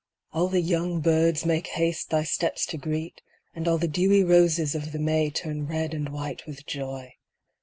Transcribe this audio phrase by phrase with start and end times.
[0.33, 3.21] All the young birds make haste thy steps to greet,
[3.53, 7.13] And all the dewy roses of the May Turn red and white with joy.